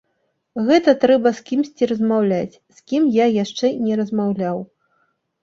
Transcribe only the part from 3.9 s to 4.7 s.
размаўляў.